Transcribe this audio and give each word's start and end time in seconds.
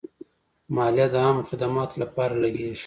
مالیه 0.75 1.07
د 1.13 1.15
عامه 1.23 1.43
خدماتو 1.49 1.95
لپاره 2.03 2.33
لګیږي. 2.43 2.77